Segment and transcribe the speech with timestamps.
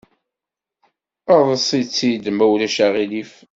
[1.35, 3.33] Eḍs‑itt-id ma ulac aɣilif!